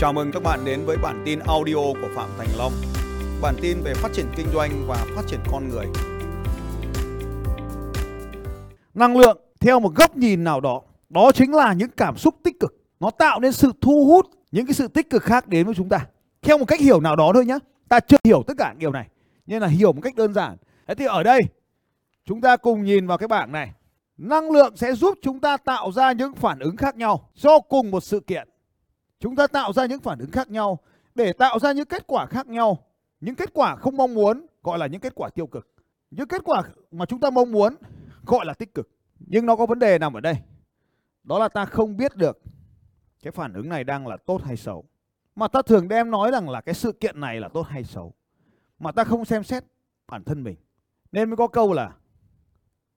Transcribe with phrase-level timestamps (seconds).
[0.00, 2.72] Chào mừng các bạn đến với bản tin audio của Phạm Thành Long.
[3.42, 5.86] Bản tin về phát triển kinh doanh và phát triển con người.
[8.94, 12.60] Năng lượng theo một góc nhìn nào đó, đó chính là những cảm xúc tích
[12.60, 12.74] cực.
[13.00, 15.88] Nó tạo nên sự thu hút những cái sự tích cực khác đến với chúng
[15.88, 16.06] ta.
[16.42, 17.58] Theo một cách hiểu nào đó thôi nhé.
[17.88, 19.08] Ta chưa hiểu tất cả điều này,
[19.46, 20.56] nên là hiểu một cách đơn giản.
[20.88, 21.40] Thế thì ở đây
[22.24, 23.72] chúng ta cùng nhìn vào cái bảng này.
[24.16, 27.90] Năng lượng sẽ giúp chúng ta tạo ra những phản ứng khác nhau do cùng
[27.90, 28.48] một sự kiện.
[29.20, 30.78] Chúng ta tạo ra những phản ứng khác nhau
[31.14, 32.84] để tạo ra những kết quả khác nhau.
[33.20, 35.74] Những kết quả không mong muốn gọi là những kết quả tiêu cực.
[36.10, 37.74] Những kết quả mà chúng ta mong muốn
[38.26, 38.90] gọi là tích cực.
[39.18, 40.34] Nhưng nó có vấn đề nằm ở đây.
[41.24, 42.42] Đó là ta không biết được
[43.22, 44.84] cái phản ứng này đang là tốt hay xấu.
[45.34, 48.14] Mà ta thường đem nói rằng là cái sự kiện này là tốt hay xấu.
[48.78, 49.64] Mà ta không xem xét
[50.06, 50.56] bản thân mình.
[51.12, 51.92] Nên mới có câu là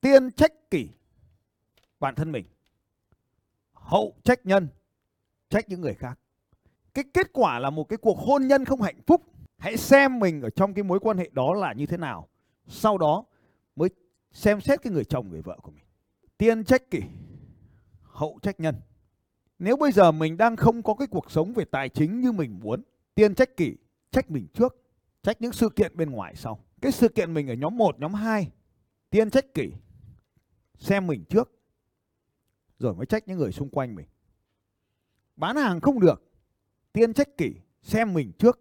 [0.00, 0.88] tiên trách kỷ
[2.00, 2.44] bản thân mình.
[3.72, 4.68] Hậu trách nhân
[5.52, 6.18] trách những người khác.
[6.94, 9.22] Cái kết quả là một cái cuộc hôn nhân không hạnh phúc.
[9.58, 12.28] Hãy xem mình ở trong cái mối quan hệ đó là như thế nào.
[12.66, 13.24] Sau đó
[13.76, 13.88] mới
[14.32, 15.84] xem xét cái người chồng người vợ của mình.
[16.38, 17.00] Tiên trách kỷ,
[18.02, 18.74] hậu trách nhân.
[19.58, 22.60] Nếu bây giờ mình đang không có cái cuộc sống về tài chính như mình
[22.62, 22.82] muốn,
[23.14, 23.76] tiên trách kỷ,
[24.10, 24.76] trách mình trước,
[25.22, 26.64] trách những sự kiện bên ngoài sau.
[26.80, 28.50] Cái sự kiện mình ở nhóm 1, nhóm 2,
[29.10, 29.72] tiên trách kỷ,
[30.78, 31.58] xem mình trước,
[32.78, 34.06] rồi mới trách những người xung quanh mình.
[35.36, 36.22] Bán hàng không được,
[36.92, 38.60] tiên trách kỷ, xem mình trước,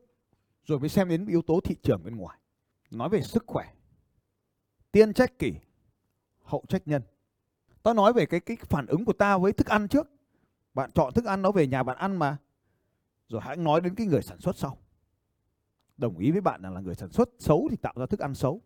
[0.63, 2.39] rồi mới xem đến yếu tố thị trường bên ngoài.
[2.91, 3.73] Nói về sức khỏe,
[4.91, 5.53] tiên trách kỷ,
[6.43, 7.01] hậu trách nhân.
[7.83, 10.07] Ta nói về cái cái phản ứng của ta với thức ăn trước.
[10.73, 12.37] Bạn chọn thức ăn nó về nhà bạn ăn mà.
[13.27, 14.77] Rồi hãy nói đến cái người sản xuất sau.
[15.97, 18.35] Đồng ý với bạn là, là người sản xuất xấu thì tạo ra thức ăn
[18.35, 18.61] xấu.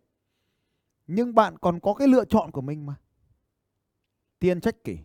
[1.06, 2.94] Nhưng bạn còn có cái lựa chọn của mình mà.
[4.38, 4.98] Tiên trách kỷ,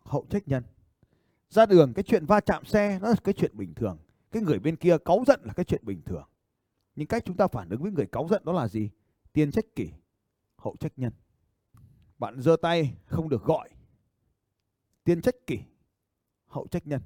[0.00, 0.64] hậu trách nhân.
[1.50, 3.98] Ra đường cái chuyện va chạm xe nó là cái chuyện bình thường.
[4.32, 6.28] Cái người bên kia cáu giận là cái chuyện bình thường.
[6.96, 8.90] Nhưng cách chúng ta phản ứng với người cáu giận đó là gì?
[9.32, 9.90] Tiên trách kỷ,
[10.56, 11.12] hậu trách nhân.
[12.18, 13.68] Bạn giơ tay không được gọi.
[15.04, 15.58] Tiên trách kỷ,
[16.46, 17.02] hậu trách nhân.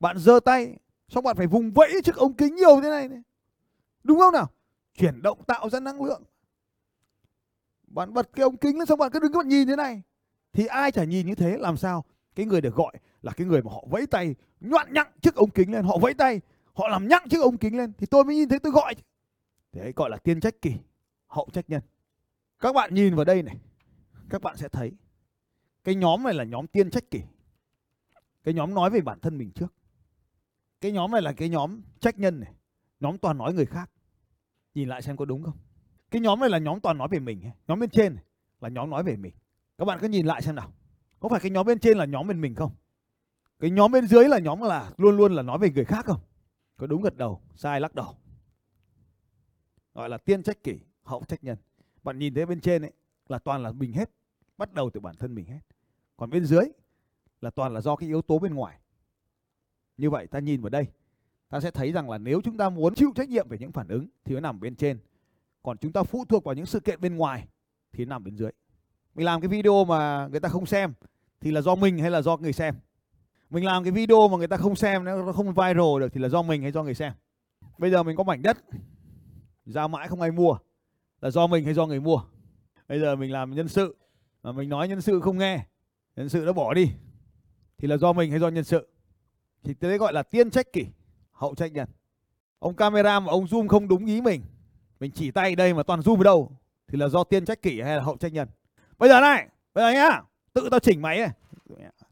[0.00, 0.76] Bạn giơ tay,
[1.08, 3.22] xong bạn phải vùng vẫy trước ống kính nhiều thế này, này.
[4.04, 4.50] Đúng không nào?
[4.94, 6.22] Chuyển động tạo ra năng lượng.
[7.86, 10.02] Bạn bật cái ống kính lên xong bạn cứ đứng bạn nhìn thế này.
[10.52, 12.04] Thì ai chả nhìn như thế làm sao?
[12.34, 12.92] Cái người được gọi
[13.22, 16.14] là cái người mà họ vẫy tay nhoạn nhặng trước ống kính lên, họ vẫy
[16.14, 16.40] tay,
[16.74, 18.94] họ làm nhặng trước ống kính lên thì tôi mới nhìn thấy tôi gọi.
[19.72, 20.72] Thế gọi là tiên trách kỷ,
[21.26, 21.82] hậu trách nhân.
[22.58, 23.56] Các bạn nhìn vào đây này,
[24.30, 24.92] các bạn sẽ thấy
[25.84, 27.20] cái nhóm này là nhóm tiên trách kỷ.
[28.44, 29.74] Cái nhóm nói về bản thân mình trước.
[30.80, 32.52] Cái nhóm này là cái nhóm trách nhân này,
[33.00, 33.90] nhóm toàn nói người khác.
[34.74, 35.56] Nhìn lại xem có đúng không?
[36.10, 38.24] Cái nhóm này là nhóm toàn nói về mình, nhóm bên trên này
[38.60, 39.32] là nhóm nói về mình.
[39.78, 40.72] Các bạn cứ nhìn lại xem nào.
[41.20, 42.72] Có phải cái nhóm bên trên là nhóm bên mình không?
[43.58, 46.20] Cái nhóm bên dưới là nhóm là luôn luôn là nói về người khác không?
[46.76, 48.16] Có đúng gật đầu, sai lắc đầu.
[49.94, 51.58] Gọi là tiên trách kỷ, hậu trách nhân.
[52.02, 52.92] Bạn nhìn thấy bên trên ấy
[53.28, 54.10] là toàn là mình hết,
[54.58, 55.60] bắt đầu từ bản thân mình hết.
[56.16, 56.64] Còn bên dưới
[57.40, 58.80] là toàn là do cái yếu tố bên ngoài.
[59.96, 60.86] Như vậy ta nhìn vào đây,
[61.48, 63.88] ta sẽ thấy rằng là nếu chúng ta muốn chịu trách nhiệm về những phản
[63.88, 64.98] ứng thì nó nằm bên trên.
[65.62, 67.48] Còn chúng ta phụ thuộc vào những sự kiện bên ngoài
[67.92, 68.50] thì nằm bên dưới.
[69.14, 70.92] Mình làm cái video mà người ta không xem
[71.40, 72.74] thì là do mình hay là do người xem?
[73.50, 76.28] Mình làm cái video mà người ta không xem nó không viral được thì là
[76.28, 77.12] do mình hay do người xem?
[77.78, 78.58] Bây giờ mình có mảnh đất
[79.66, 80.58] giao mãi không ai mua
[81.20, 82.22] là do mình hay do người mua?
[82.88, 83.96] Bây giờ mình làm nhân sự
[84.42, 85.66] mà mình nói nhân sự không nghe,
[86.16, 86.92] nhân sự nó bỏ đi
[87.78, 88.88] thì là do mình hay do nhân sự?
[89.62, 90.86] Thì đấy gọi là tiên trách kỷ,
[91.32, 91.88] hậu trách nhân.
[92.58, 94.42] Ông camera mà ông zoom không đúng ý mình,
[95.00, 96.52] mình chỉ tay đây mà toàn zoom ở đâu
[96.88, 98.48] thì là do tiên trách kỷ hay là hậu trách nhân?
[99.00, 100.22] Bây giờ này, bây giờ nhá,
[100.52, 101.30] tự tao chỉnh máy này.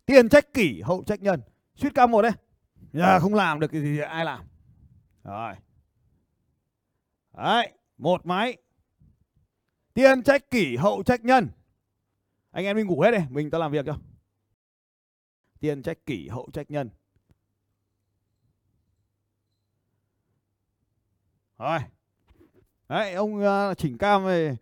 [0.07, 1.43] Tiền trách kỷ, hậu trách nhân.
[1.75, 2.33] Suýt cao một đấy.
[2.93, 4.45] Giờ không làm được thì ai làm?
[5.25, 5.55] Rồi.
[7.37, 8.57] Đấy, một máy.
[9.95, 11.49] Tiền trách kỷ, hậu trách nhân.
[12.51, 13.99] Anh em mình ngủ hết đi, mình tao làm việc cho.
[15.61, 16.91] Tiền trách kỷ, hậu trách nhân.
[21.59, 21.79] Rồi.
[22.89, 24.57] Đấy, ông uh, chỉnh cam này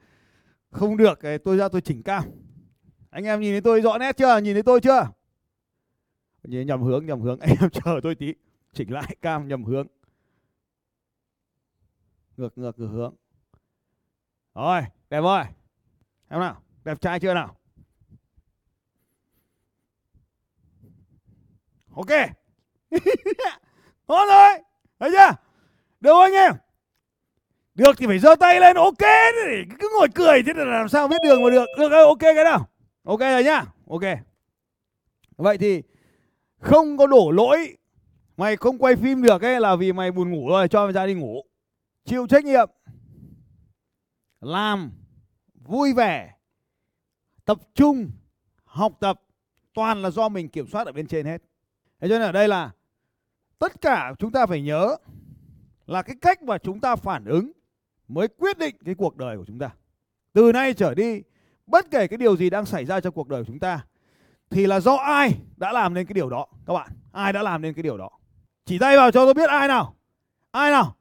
[0.71, 2.25] không được tôi ra tôi chỉnh cam
[3.17, 4.39] anh em nhìn thấy tôi rõ nét chưa?
[4.39, 5.09] Nhìn thấy tôi chưa?
[6.43, 7.41] Nhìn nhầm hướng nhầm hướng.
[7.41, 8.35] Anh em chờ tôi tí.
[8.73, 9.87] Chỉnh lại, cam, nhầm hướng.
[12.37, 13.15] Ngược ngược ngược hướng.
[14.55, 15.45] Rồi, đẹp rồi
[16.29, 17.57] em nào, đẹp trai chưa nào?
[21.95, 22.11] Ok.
[24.09, 24.59] Ngon rồi.
[24.99, 25.37] Thấy chưa?
[26.01, 26.53] Được anh em?
[27.77, 29.03] Được thì phải giơ tay lên ok
[29.79, 32.69] cứ ngồi cười thế là làm sao biết đường mà được được ok cái nào
[33.05, 34.03] ok rồi nhá ok
[35.37, 35.83] vậy thì
[36.61, 37.77] không có đổ lỗi
[38.37, 41.07] Mày không quay phim được ấy là vì mày buồn ngủ rồi, cho mày ra
[41.07, 41.43] đi ngủ.
[42.05, 42.71] Chịu trách nhiệm.
[44.41, 44.93] Làm
[45.55, 46.35] vui vẻ,
[47.45, 48.11] tập trung,
[48.65, 49.23] học tập
[49.75, 51.43] toàn là do mình kiểm soát ở bên trên hết.
[52.01, 52.71] Thế cho nên ở đây là
[53.59, 54.97] tất cả chúng ta phải nhớ
[55.87, 57.53] là cái cách mà chúng ta phản ứng
[58.09, 59.71] mới quyết định cái cuộc đời của chúng ta.
[60.33, 61.23] Từ nay trở đi,
[61.67, 63.85] bất kể cái điều gì đang xảy ra trong cuộc đời của chúng ta
[64.51, 66.91] thì là do ai đã làm nên cái điều đó các bạn.
[67.13, 68.11] Ai đã làm nên cái điều đó?
[68.65, 69.95] Chỉ tay vào cho tôi biết ai nào.
[70.51, 70.97] Ai nào?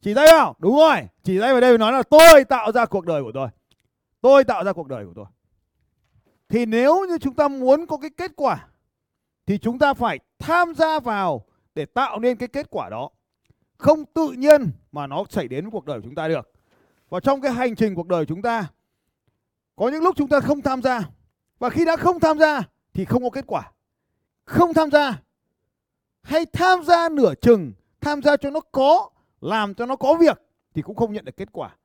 [0.00, 0.54] Chỉ tay vào.
[0.58, 1.08] Đúng rồi.
[1.22, 3.48] Chỉ tay vào đây và nói là tôi tạo ra cuộc đời của tôi.
[4.20, 5.26] Tôi tạo ra cuộc đời của tôi.
[6.48, 8.66] Thì nếu như chúng ta muốn có cái kết quả
[9.46, 13.10] thì chúng ta phải tham gia vào để tạo nên cái kết quả đó.
[13.84, 16.52] Không tự nhiên mà nó xảy đến với cuộc đời của chúng ta được.
[17.08, 18.66] Và trong cái hành trình cuộc đời chúng ta
[19.76, 21.00] có những lúc chúng ta không tham gia
[21.58, 23.72] và khi đã không tham gia thì không có kết quả.
[24.44, 25.22] Không tham gia
[26.22, 29.10] hay tham gia nửa chừng, tham gia cho nó có,
[29.40, 30.42] làm cho nó có việc
[30.74, 31.76] thì cũng không nhận được kết quả.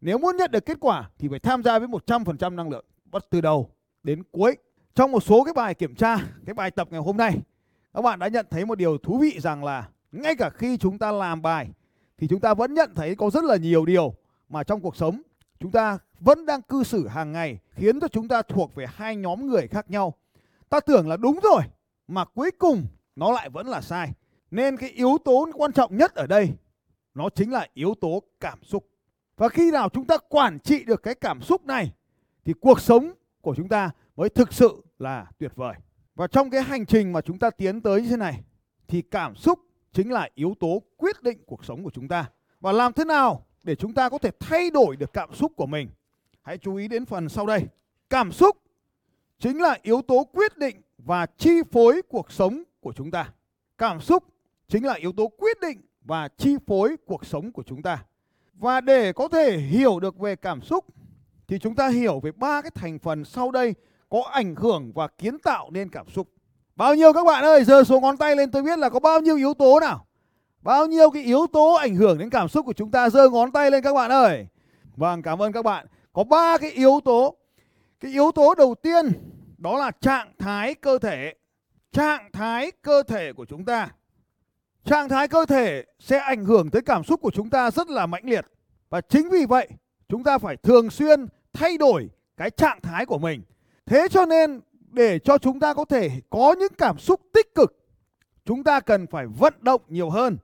[0.00, 3.22] Nếu muốn nhận được kết quả thì phải tham gia với 100% năng lượng bắt
[3.30, 3.70] từ đầu
[4.02, 4.56] đến cuối.
[4.94, 6.16] Trong một số cái bài kiểm tra,
[6.46, 7.38] cái bài tập ngày hôm nay,
[7.94, 9.88] các bạn đã nhận thấy một điều thú vị rằng là
[10.22, 11.68] ngay cả khi chúng ta làm bài,
[12.18, 14.14] thì chúng ta vẫn nhận thấy có rất là nhiều điều
[14.48, 15.22] mà trong cuộc sống
[15.60, 19.16] chúng ta vẫn đang cư xử hàng ngày, khiến cho chúng ta thuộc về hai
[19.16, 20.14] nhóm người khác nhau.
[20.68, 21.62] Ta tưởng là đúng rồi,
[22.08, 22.86] mà cuối cùng
[23.16, 24.12] nó lại vẫn là sai.
[24.50, 26.48] Nên cái yếu tố quan trọng nhất ở đây,
[27.14, 28.88] nó chính là yếu tố cảm xúc.
[29.36, 31.92] Và khi nào chúng ta quản trị được cái cảm xúc này,
[32.44, 35.74] thì cuộc sống của chúng ta mới thực sự là tuyệt vời.
[36.14, 38.42] Và trong cái hành trình mà chúng ta tiến tới như thế này,
[38.88, 39.58] thì cảm xúc
[39.96, 42.30] chính là yếu tố quyết định cuộc sống của chúng ta.
[42.60, 45.66] Và làm thế nào để chúng ta có thể thay đổi được cảm xúc của
[45.66, 45.88] mình?
[46.42, 47.66] Hãy chú ý đến phần sau đây.
[48.10, 48.56] Cảm xúc
[49.38, 53.32] chính là yếu tố quyết định và chi phối cuộc sống của chúng ta.
[53.78, 54.24] Cảm xúc
[54.68, 58.04] chính là yếu tố quyết định và chi phối cuộc sống của chúng ta.
[58.52, 60.84] Và để có thể hiểu được về cảm xúc,
[61.48, 63.74] thì chúng ta hiểu về ba cái thành phần sau đây
[64.08, 66.28] có ảnh hưởng và kiến tạo nên cảm xúc.
[66.76, 69.20] Bao nhiêu các bạn ơi, giơ số ngón tay lên tôi biết là có bao
[69.20, 70.06] nhiêu yếu tố nào.
[70.62, 73.52] Bao nhiêu cái yếu tố ảnh hưởng đến cảm xúc của chúng ta giơ ngón
[73.52, 74.46] tay lên các bạn ơi.
[74.96, 75.86] Vâng, cảm ơn các bạn.
[76.12, 77.36] Có ba cái yếu tố.
[78.00, 79.12] Cái yếu tố đầu tiên
[79.58, 81.34] đó là trạng thái cơ thể.
[81.92, 83.88] Trạng thái cơ thể của chúng ta.
[84.84, 88.06] Trạng thái cơ thể sẽ ảnh hưởng tới cảm xúc của chúng ta rất là
[88.06, 88.46] mãnh liệt.
[88.90, 89.68] Và chính vì vậy,
[90.08, 93.42] chúng ta phải thường xuyên thay đổi cái trạng thái của mình.
[93.86, 94.60] Thế cho nên
[94.96, 97.76] để cho chúng ta có thể có những cảm xúc tích cực,
[98.44, 100.38] chúng ta cần phải vận động nhiều hơn.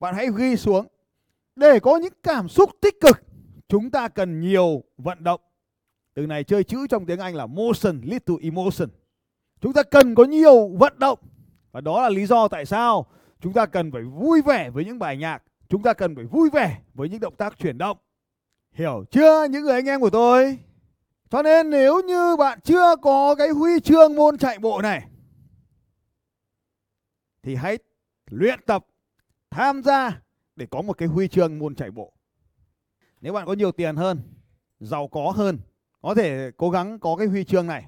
[0.00, 0.86] Bạn hãy ghi xuống.
[1.56, 3.22] Để có những cảm xúc tích cực,
[3.68, 5.40] chúng ta cần nhiều vận động.
[6.14, 8.88] Từ này chơi chữ trong tiếng Anh là motion, lead to emotion.
[9.60, 11.18] Chúng ta cần có nhiều vận động.
[11.72, 13.06] Và đó là lý do tại sao
[13.40, 15.42] chúng ta cần phải vui vẻ với những bài nhạc.
[15.68, 17.98] Chúng ta cần phải vui vẻ với những động tác chuyển động.
[18.72, 20.58] Hiểu chưa những người anh em của tôi?
[21.34, 25.08] Cho nên nếu như bạn chưa có cái huy chương môn chạy bộ này
[27.42, 27.78] thì hãy
[28.30, 28.86] luyện tập
[29.50, 30.22] tham gia
[30.56, 32.12] để có một cái huy chương môn chạy bộ.
[33.20, 34.20] Nếu bạn có nhiều tiền hơn,
[34.80, 35.58] giàu có hơn,
[36.02, 37.86] có thể cố gắng có cái huy chương này.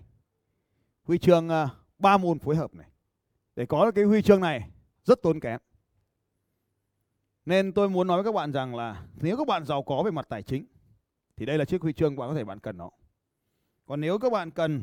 [1.02, 2.90] Huy chương uh, ba môn phối hợp này.
[3.56, 4.70] Để có cái huy chương này
[5.04, 5.60] rất tốn kém.
[7.44, 10.10] Nên tôi muốn nói với các bạn rằng là nếu các bạn giàu có về
[10.10, 10.66] mặt tài chính
[11.36, 12.90] thì đây là chiếc huy chương bạn có thể bạn cần nó.
[13.86, 14.82] Còn nếu các bạn cần,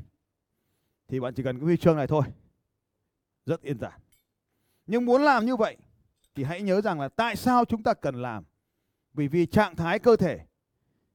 [1.07, 2.23] thì bạn chỉ cần cái huy chương này thôi.
[3.45, 3.99] Rất yên giản.
[4.87, 5.77] Nhưng muốn làm như vậy,
[6.35, 8.43] thì hãy nhớ rằng là tại sao chúng ta cần làm?
[9.13, 10.39] Bởi vì trạng thái cơ thể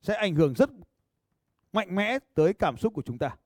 [0.03, 0.71] sẽ ảnh hưởng rất
[1.73, 3.37] mạnh mẽ tới cảm xúc của chúng ta.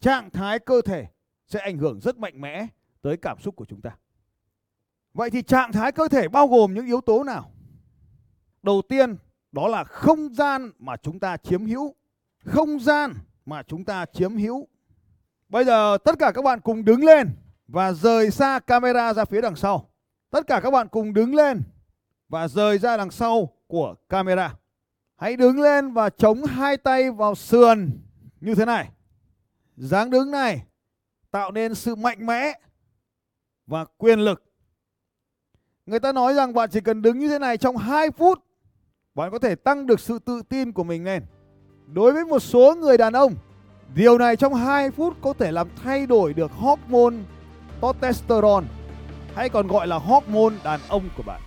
[0.00, 1.06] Trạng thái cơ thể
[1.46, 2.66] sẽ ảnh hưởng rất mạnh mẽ
[3.02, 3.96] tới cảm xúc của chúng ta.
[5.14, 7.50] Vậy thì trạng thái cơ thể bao gồm những yếu tố nào?
[8.62, 9.16] Đầu tiên,
[9.52, 11.94] đó là không gian mà chúng ta chiếm hữu.
[12.38, 13.14] Không gian
[13.46, 14.68] mà chúng ta chiếm hữu.
[15.48, 17.30] Bây giờ tất cả các bạn cùng đứng lên
[17.68, 19.90] và rời xa camera ra phía đằng sau.
[20.30, 21.62] Tất cả các bạn cùng đứng lên
[22.28, 24.54] và rời ra đằng sau của camera.
[25.16, 27.90] Hãy đứng lên và chống hai tay vào sườn
[28.40, 28.90] như thế này.
[29.76, 30.66] dáng đứng này
[31.30, 32.52] tạo nên sự mạnh mẽ
[33.66, 34.42] và quyền lực.
[35.86, 38.44] Người ta nói rằng bạn chỉ cần đứng như thế này trong 2 phút,
[39.14, 41.22] bạn có thể tăng được sự tự tin của mình lên.
[41.86, 43.34] Đối với một số người đàn ông,
[43.94, 47.16] điều này trong 2 phút có thể làm thay đổi được hormone
[48.00, 48.66] testosterone
[49.34, 51.40] hay còn gọi là hormone đàn ông của bạn.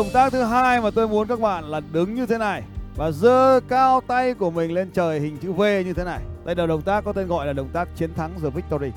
[0.00, 2.62] Động tác thứ hai mà tôi muốn các bạn là đứng như thế này
[2.96, 6.20] và giơ cao tay của mình lên trời hình chữ V như thế này.
[6.44, 8.90] Đây là động tác có tên gọi là động tác chiến thắng The Victory.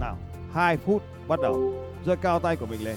[0.00, 0.16] Nào,
[0.54, 1.74] 2 phút bắt đầu.
[2.06, 2.96] Giơ cao tay của mình lên.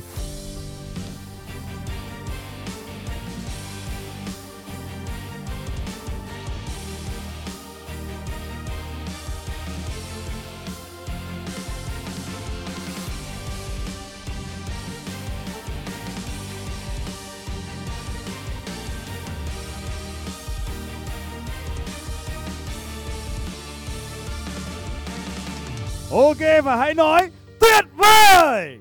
[26.22, 28.78] Ok và hãy nói tuyệt vời.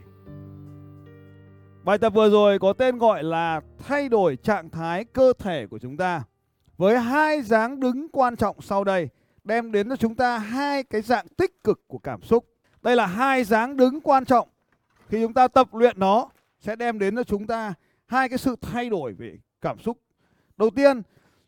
[1.85, 5.79] Bài tập vừa rồi có tên gọi là thay đổi trạng thái cơ thể của
[5.79, 6.23] chúng ta
[6.77, 9.09] với hai dáng đứng quan trọng sau đây
[9.45, 12.45] đem đến cho chúng ta hai cái dạng tích cực của cảm xúc.
[12.83, 14.49] Đây là hai dáng đứng quan trọng
[15.09, 16.29] khi chúng ta tập luyện nó
[16.61, 17.75] sẽ đem đến cho chúng ta
[18.07, 19.99] hai cái sự thay đổi về cảm xúc.
[20.57, 21.03] Đầu tiên,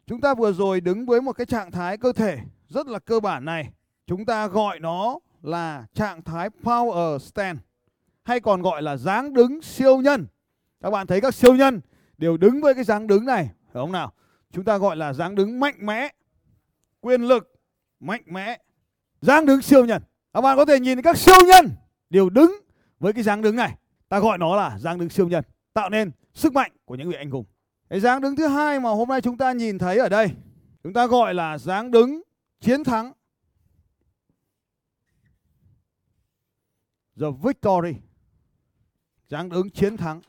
[0.07, 3.21] chúng ta vừa rồi đứng với một cái trạng thái cơ thể rất là cơ
[3.21, 3.73] bản này.
[4.07, 7.59] Chúng ta gọi nó là trạng thái power stand
[8.23, 10.27] hay còn gọi là dáng đứng siêu nhân.
[10.81, 11.81] Các bạn thấy các siêu nhân
[12.19, 14.13] đều đứng với cái dáng đứng này, phải không nào?
[14.53, 16.09] Chúng ta gọi là dáng đứng mạnh mẽ,
[17.01, 17.53] quyền lực,
[18.01, 18.59] mạnh mẽ,
[19.21, 20.03] dáng đứng siêu nhân.
[20.33, 21.71] Các bạn có thể nhìn các siêu nhân
[22.11, 22.53] đều đứng
[23.01, 23.77] với cái dáng đứng này.
[24.09, 27.19] Ta gọi nó là dáng đứng siêu nhân, tạo nên sức mạnh của những người
[27.19, 27.45] anh hùng.
[27.91, 30.31] Cái dáng đứng thứ hai mà hôm nay chúng ta nhìn thấy ở đây,
[30.85, 32.23] chúng ta gọi là dáng đứng
[32.61, 33.13] chiến thắng
[37.21, 37.95] The Victory.
[39.29, 40.21] Dáng đứng chiến thắng.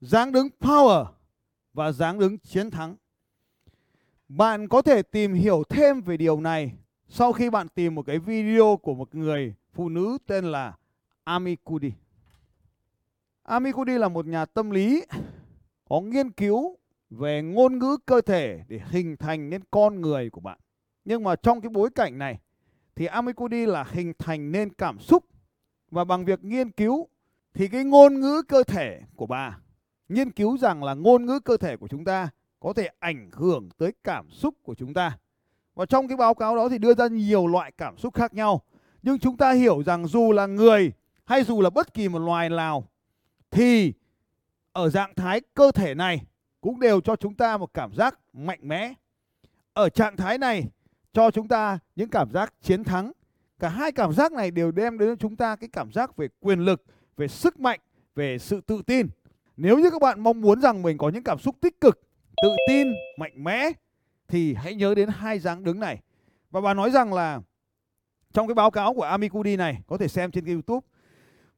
[0.00, 1.06] Dáng đứng Power
[1.72, 2.96] và dáng đứng chiến thắng.
[4.28, 6.72] Bạn có thể tìm hiểu thêm về điều này
[7.08, 10.76] sau khi bạn tìm một cái video của một người phụ nữ tên là
[11.24, 11.92] Ami Kudi.
[13.42, 15.02] Ami Kudi là một nhà tâm lý,
[15.88, 16.76] có nghiên cứu
[17.10, 20.58] về ngôn ngữ cơ thể để hình thành nên con người của bạn.
[21.04, 22.38] Nhưng mà trong cái bối cảnh này
[22.96, 25.24] thì Amikudi là hình thành nên cảm xúc
[25.94, 27.08] và bằng việc nghiên cứu
[27.54, 29.58] thì cái ngôn ngữ cơ thể của bà,
[30.08, 32.28] nghiên cứu rằng là ngôn ngữ cơ thể của chúng ta
[32.60, 35.18] có thể ảnh hưởng tới cảm xúc của chúng ta.
[35.74, 38.62] Và trong cái báo cáo đó thì đưa ra nhiều loại cảm xúc khác nhau.
[39.02, 40.92] Nhưng chúng ta hiểu rằng dù là người
[41.24, 42.84] hay dù là bất kỳ một loài nào
[43.50, 43.92] thì
[44.72, 46.24] ở dạng thái cơ thể này
[46.60, 48.94] cũng đều cho chúng ta một cảm giác mạnh mẽ.
[49.72, 50.64] Ở trạng thái này
[51.12, 53.12] cho chúng ta những cảm giác chiến thắng
[53.58, 56.28] Cả hai cảm giác này đều đem đến cho chúng ta cái cảm giác về
[56.40, 56.84] quyền lực,
[57.16, 57.80] về sức mạnh,
[58.14, 59.08] về sự tự tin.
[59.56, 62.00] Nếu như các bạn mong muốn rằng mình có những cảm xúc tích cực,
[62.42, 62.86] tự tin,
[63.18, 63.70] mạnh mẽ
[64.28, 66.00] thì hãy nhớ đến hai dáng đứng này.
[66.50, 67.40] Và bà nói rằng là
[68.32, 70.86] trong cái báo cáo của Amicudi này có thể xem trên YouTube,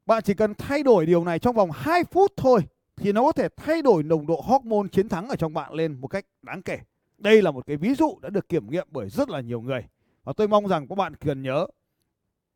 [0.06, 2.60] bạn chỉ cần thay đổi điều này trong vòng 2 phút thôi
[2.96, 6.00] thì nó có thể thay đổi nồng độ hormone chiến thắng ở trong bạn lên
[6.00, 6.78] một cách đáng kể.
[7.18, 9.84] Đây là một cái ví dụ đã được kiểm nghiệm bởi rất là nhiều người.
[10.24, 11.66] Và tôi mong rằng các bạn cần nhớ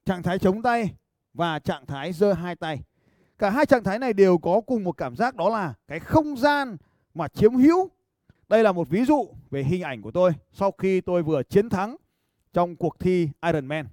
[0.04, 0.94] trạng thái chống tay
[1.34, 2.82] và trạng thái giơ hai tay.
[3.38, 6.36] Cả hai trạng thái này đều có cùng một cảm giác đó là cái không
[6.36, 6.76] gian
[7.14, 7.90] mà chiếm hữu.
[8.48, 11.68] Đây là một ví dụ về hình ảnh của tôi sau khi tôi vừa chiến
[11.68, 11.96] thắng
[12.52, 13.86] trong cuộc thi Ironman.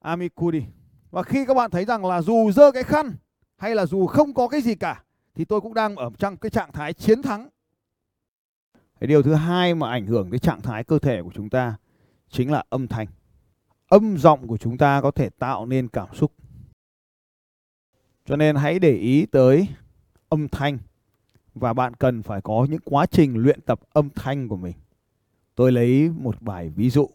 [0.00, 0.62] Amikudi.
[1.10, 3.12] Và khi các bạn thấy rằng là dù giơ cái khăn
[3.56, 5.04] hay là dù không có cái gì cả,
[5.34, 7.48] thì tôi cũng đang ở trong cái trạng thái chiến thắng.
[9.00, 11.76] Cái điều thứ hai mà ảnh hưởng tới trạng thái cơ thể của chúng ta
[12.28, 13.06] chính là âm thanh
[13.92, 16.32] âm giọng của chúng ta có thể tạo nên cảm xúc.
[18.26, 19.68] Cho nên hãy để ý tới
[20.28, 20.78] âm thanh
[21.54, 24.74] và bạn cần phải có những quá trình luyện tập âm thanh của mình.
[25.54, 27.08] Tôi lấy một bài ví dụ.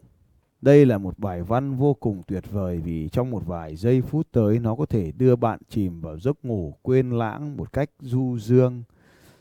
[0.60, 4.26] Đây là một bài văn vô cùng tuyệt vời vì trong một vài giây phút
[4.32, 8.38] tới nó có thể đưa bạn chìm vào giấc ngủ quên lãng một cách du
[8.38, 8.82] dương.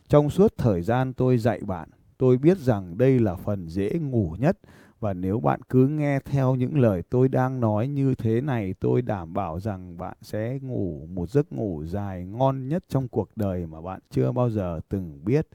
[0.07, 4.35] Trong suốt thời gian tôi dạy bạn, tôi biết rằng đây là phần dễ ngủ
[4.39, 4.57] nhất
[4.99, 9.01] và nếu bạn cứ nghe theo những lời tôi đang nói như thế này, tôi
[9.01, 13.65] đảm bảo rằng bạn sẽ ngủ một giấc ngủ dài ngon nhất trong cuộc đời
[13.65, 15.47] mà bạn chưa bao giờ từng biết.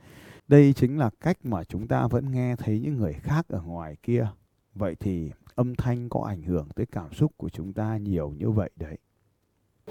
[0.48, 3.96] Đây chính là cách mà chúng ta vẫn nghe thấy những người khác ở ngoài
[4.02, 4.26] kia.
[4.74, 8.50] Vậy thì âm thanh có ảnh hưởng tới cảm xúc của chúng ta nhiều như
[8.50, 8.98] vậy đấy.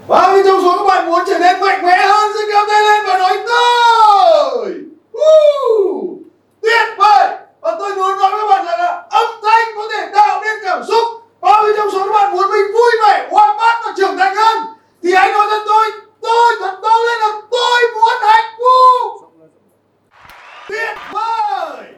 [0.08, 2.82] Bao nhiêu trong số các bạn muốn trở nên mạnh mẽ hơn, xin kéo tay
[2.82, 4.74] lên và nói tôi!
[5.12, 6.16] Woo!
[6.62, 7.38] Tuyệt vời!
[7.60, 10.61] Và tôi muốn nói với các bạn rằng là âm thanh có thể tạo nên
[10.72, 11.04] cảm xúc.
[11.40, 14.36] Bao nhiêu trong số các bạn muốn mình vui vẻ, hoa bát và trưởng thành
[14.36, 14.58] hơn
[15.02, 19.32] Thì hãy nói cho tôi Tôi thật to lên là tôi muốn hạnh phúc.
[20.68, 21.94] Tuyệt vời!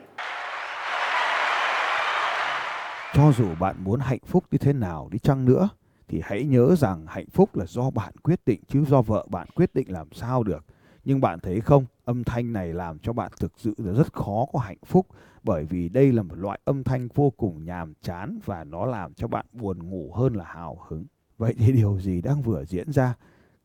[3.15, 5.69] Cho dù bạn muốn hạnh phúc như thế nào đi chăng nữa
[6.09, 9.47] thì hãy nhớ rằng hạnh phúc là do bạn quyết định chứ do vợ bạn
[9.55, 10.65] quyết định làm sao được.
[11.05, 14.47] Nhưng bạn thấy không, âm thanh này làm cho bạn thực sự là rất khó
[14.53, 15.07] có hạnh phúc
[15.43, 19.15] bởi vì đây là một loại âm thanh vô cùng nhàm chán và nó làm
[19.15, 21.05] cho bạn buồn ngủ hơn là hào hứng.
[21.39, 23.15] Vậy thì điều gì đang vừa diễn ra?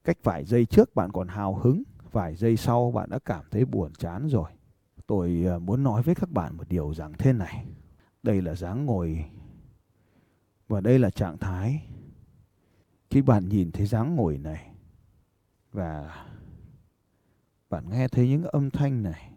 [0.04, 3.66] Cách vài giây trước bạn còn hào hứng, vài giây sau bạn đã cảm thấy
[3.66, 4.50] buồn chán rồi.
[5.08, 7.66] Tôi ờ, muốn nói với các bạn một điều rằng thế này.
[8.24, 9.26] Đây là dáng ngồi
[10.68, 11.88] và đây là trạng thái
[13.10, 14.72] khi bạn nhìn thấy dáng ngồi này
[15.72, 16.16] và
[17.70, 19.32] bạn nghe thấy những âm thanh này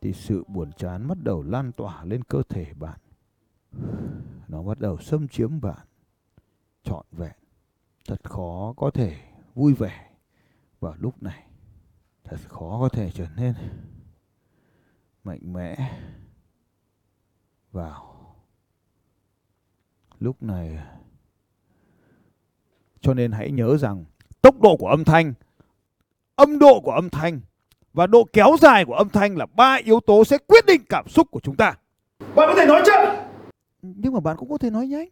[0.00, 2.98] thì sự buồn chán bắt đầu lan tỏa lên cơ thể bạn.
[4.48, 5.86] Nó bắt đầu xâm chiếm bạn,
[6.82, 7.32] trọn vẹn.
[8.08, 9.16] Thật khó có thể
[9.54, 10.10] vui vẻ
[10.80, 11.46] vào lúc này.
[12.24, 13.54] Thật khó có thể trở nên
[15.24, 15.76] mạnh mẽ
[17.72, 18.12] vào
[20.18, 20.78] lúc này
[23.00, 24.04] cho nên hãy nhớ rằng
[24.42, 25.34] tốc độ của âm thanh,
[26.36, 27.40] âm độ của âm thanh
[27.94, 31.08] và độ kéo dài của âm thanh là ba yếu tố sẽ quyết định cảm
[31.08, 31.74] xúc của chúng ta.
[32.34, 33.06] Bạn có thể nói chậm.
[33.82, 35.08] Nhưng mà bạn cũng có thể nói nhanh.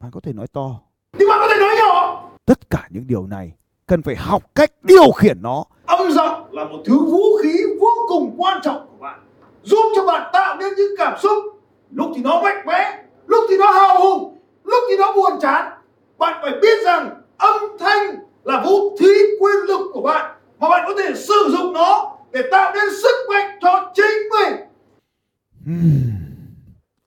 [0.00, 0.80] Bạn có thể nói to.
[1.18, 2.24] Nhưng bạn có thể nói nhỏ.
[2.44, 3.52] Tất cả những điều này
[3.86, 5.64] cần phải học cách điều khiển nó.
[5.86, 9.20] Âm giọng là một thứ vũ khí vô cùng quan trọng của bạn
[9.62, 11.44] giúp cho bạn tạo nên những cảm xúc.
[11.90, 15.72] Lúc thì nó mạnh mẽ lúc thì nó hào hùng lúc thì nó buồn chán.
[16.18, 20.84] Bạn phải biết rằng âm thanh là vũ khí quyền lực của bạn mà bạn
[20.86, 24.68] có thể sử dụng nó để tạo nên sức mạnh cho chính mình.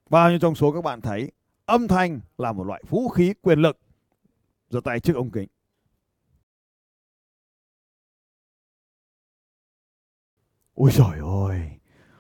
[0.09, 1.31] Bao nhiêu trong số các bạn thấy
[1.65, 3.77] âm thanh là một loại vũ khí quyền lực?
[4.69, 5.47] Giơ tay trước ống kính.
[10.73, 11.71] Ôi trời ơi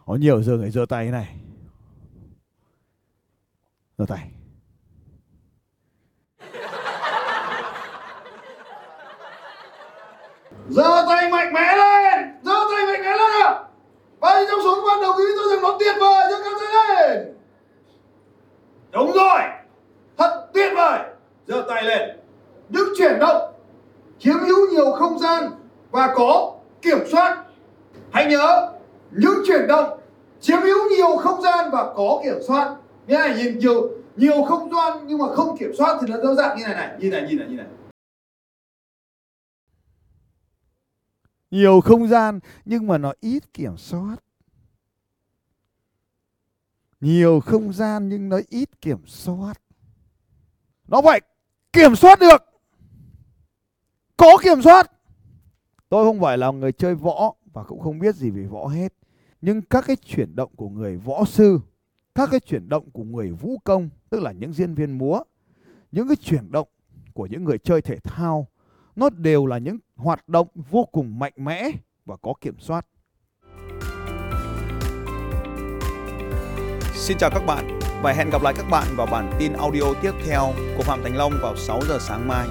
[0.05, 1.35] có nhiều giờ người giơ tay này.
[3.97, 4.31] Giơ tay.
[10.69, 13.69] Giơ tay mạnh mẽ lên giơ tay mạnh mẽ lên nào
[14.21, 17.07] nhiêu trong số các bạn đồng ý tôi rằng nó tuyệt vời giơ cao tay
[17.07, 17.33] lên.
[18.91, 19.39] Đúng rồi.
[20.17, 20.99] Thật tuyệt vời.
[21.47, 22.09] Giơ tay lên.
[22.69, 23.53] Những chuyển động
[24.19, 25.51] chiếm hữu nhiều không gian
[25.91, 27.37] và có kiểm soát.
[28.11, 28.71] Hãy nhớ
[29.11, 29.99] những chuyển động
[30.41, 32.75] chiếm hữu nhiều không gian và có kiểm soát.
[33.07, 36.57] Như này nhìn nhiều nhiều không gian nhưng mà không kiểm soát thì nó dạng
[36.57, 36.89] như này này.
[36.99, 37.65] Nhìn này nhìn này nhìn này
[41.51, 44.15] nhiều không gian, nhưng mà nó ít kiểm soát.
[47.01, 49.61] Nhiều không gian nhưng nó ít kiểm soát.
[50.87, 51.21] Nó phải
[51.73, 52.37] kiểm soát được.
[54.17, 54.91] Có kiểm soát.
[55.89, 58.93] Tôi không phải là người chơi võ và cũng không biết gì về võ hết.
[59.41, 61.59] Nhưng các cái chuyển động của người võ sư,
[62.15, 65.19] các cái chuyển động của người vũ công, tức là những diễn viên múa,
[65.91, 66.67] những cái chuyển động
[67.13, 68.47] của những người chơi thể thao,
[68.95, 71.69] nó đều là những hoạt động vô cùng mạnh mẽ
[72.05, 72.85] và có kiểm soát.
[76.93, 80.11] Xin chào các bạn và hẹn gặp lại các bạn vào bản tin audio tiếp
[80.25, 82.47] theo của Phạm Thành Long vào 6 giờ sáng mai.